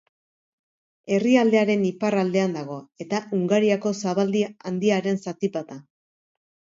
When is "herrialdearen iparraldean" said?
1.17-2.55